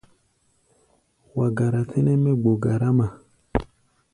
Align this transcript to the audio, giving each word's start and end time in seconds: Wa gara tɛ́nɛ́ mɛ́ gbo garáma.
Wa 1.37 1.47
gara 1.57 1.81
tɛ́nɛ́ 1.89 2.17
mɛ́ 2.23 2.33
gbo 2.41 2.51
garáma. 2.63 3.07